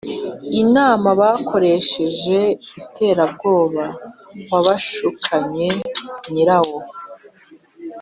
[0.61, 2.39] inama bakoresheje
[2.85, 3.85] iterabwoba
[4.51, 5.69] wabashukanye
[6.31, 6.79] nyirawo.